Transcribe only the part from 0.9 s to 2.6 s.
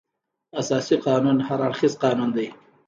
قانون هر اړخیز قانون دی.